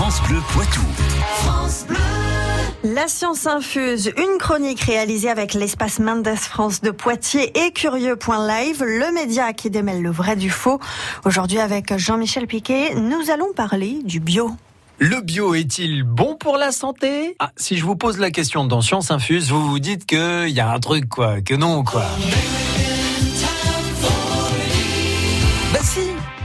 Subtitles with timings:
[0.00, 0.80] France Bleu Poitou.
[2.84, 9.12] La science infuse, une chronique réalisée avec l'espace Mendes France de Poitiers et Curieux.live, le
[9.12, 10.78] média qui démêle le vrai du faux.
[11.24, 14.52] Aujourd'hui avec Jean-Michel Piquet, nous allons parler du bio.
[15.00, 17.34] Le bio est-il bon pour la santé?
[17.40, 20.60] Ah, si je vous pose la question dans Science Infuse, vous vous dites qu'il y
[20.60, 22.06] a un truc quoi, que non quoi.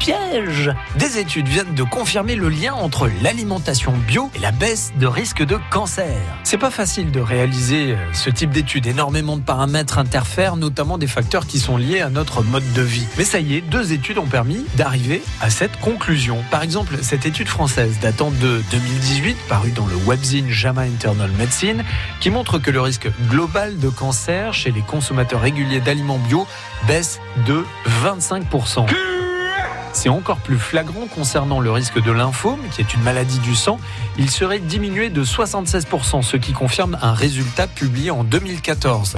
[0.04, 5.08] Piège Des études viennent de confirmer le lien entre l'alimentation bio et la baisse de
[5.08, 6.18] risque de cancer.
[6.44, 8.86] C'est pas facile de réaliser euh, ce type d'études.
[8.86, 13.08] Énormément de paramètres interfèrent, notamment des facteurs qui sont liés à notre mode de vie.
[13.18, 16.44] Mais ça y est, deux études ont permis d'arriver à cette conclusion.
[16.52, 21.86] Par exemple, cette étude française datant de 2018, parue dans le webzine JAMA Internal Medicine,
[22.20, 26.46] qui montre que le risque global de cancer chez les consommateurs réguliers d'aliments bio
[26.88, 27.64] baisse de
[28.04, 28.86] 25%.
[29.94, 33.80] C'est encore plus flagrant concernant le risque de lymphome, qui est une maladie du sang.
[34.18, 39.16] Il serait diminué de 76%, ce qui confirme un résultat publié en 2014.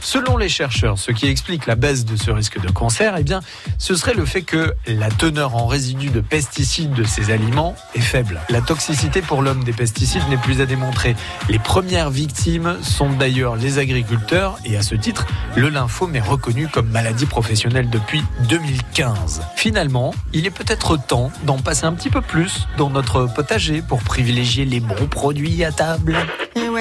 [0.00, 3.40] Selon les chercheurs, ce qui explique la baisse de ce risque de cancer, eh bien,
[3.78, 8.00] ce serait le fait que la teneur en résidus de pesticides de ces aliments est
[8.00, 8.40] faible.
[8.48, 11.14] La toxicité pour l'homme des pesticides n'est plus à démontrer.
[11.48, 16.68] Les premières victimes sont d'ailleurs les agriculteurs et à ce titre, le lymphome est reconnu
[16.68, 19.42] comme maladie professionnelle depuis 2015.
[19.56, 24.02] Finalement, il est peut-être temps d'en passer un petit peu plus dans notre potager pour
[24.02, 26.16] privilégier les bons produits à table.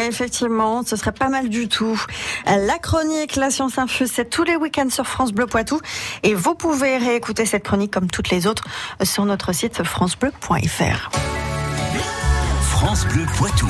[0.08, 2.02] Effectivement, ce serait pas mal du tout.
[2.46, 5.80] La chronique La Science Infuse, c'est tous les week-ends sur France Bleu Poitou.
[6.24, 8.64] Et vous pouvez réécouter cette chronique comme toutes les autres
[9.04, 11.10] sur notre site francebleu.fr.
[12.62, 13.68] France Bleu Poitou.